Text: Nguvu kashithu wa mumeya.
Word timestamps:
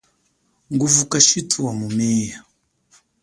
Nguvu 0.73 1.01
kashithu 1.11 1.57
wa 1.65 1.73
mumeya. 1.79 2.37